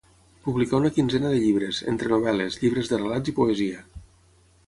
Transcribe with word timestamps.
Publicà 0.45 0.77
una 0.83 0.89
quinzena 0.95 1.33
de 1.33 1.41
llibres, 1.43 1.81
entre 1.91 2.11
novel·les, 2.13 2.59
llibres 2.63 2.91
de 2.93 3.01
relats 3.05 3.33
i 3.33 3.35
poesia. 3.43 3.85